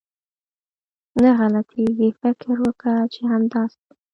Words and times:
نه 1.21 1.29
غلطېږي، 1.37 2.09
فکر 2.21 2.53
وکه 2.65 2.93
چې 3.13 3.21
همداسې 3.31 3.79
ده. 3.87 3.93